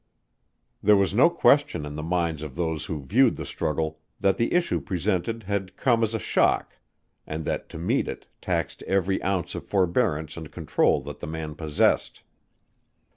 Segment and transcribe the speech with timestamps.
[0.81, 4.53] There was no question in the minds of those who viewed the struggle that the
[4.55, 6.75] issue presented had come as a shock,
[7.27, 11.53] and that to meet it taxed every ounce of forbearance and control that the man
[11.53, 12.23] possessed.